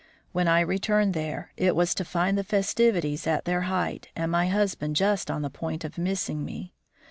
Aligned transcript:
When 0.31 0.47
I 0.47 0.61
returned 0.61 1.13
there, 1.13 1.51
it 1.57 1.75
was 1.75 1.93
to 1.93 2.03
find 2.03 2.35
the 2.35 2.43
festivities 2.43 3.27
at 3.27 3.45
their 3.45 3.61
height, 3.69 4.07
and 4.15 4.31
my 4.31 4.47
husband 4.47 4.95
just 4.95 5.29
on 5.29 5.43
the 5.43 5.51
point 5.51 5.83
of 5.83 5.99
missing 5.99 6.43
me. 6.43 6.73